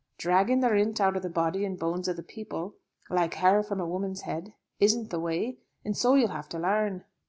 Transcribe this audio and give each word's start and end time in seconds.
Dragging 0.17 0.61
the 0.61 0.71
rint 0.71 0.99
out 0.99 1.15
o' 1.15 1.19
the 1.19 1.29
body 1.29 1.63
and 1.63 1.77
bones 1.77 2.09
o' 2.09 2.13
the 2.13 2.23
people, 2.23 2.73
like 3.11 3.35
hair 3.35 3.61
from 3.61 3.79
a 3.79 3.85
woman's 3.85 4.21
head, 4.21 4.55
isn't 4.79 5.11
the 5.11 5.19
way, 5.19 5.59
and 5.85 5.95
so 5.95 6.15
you'll 6.15 6.29
have 6.29 6.49
to 6.49 6.57
larn." 6.57 7.03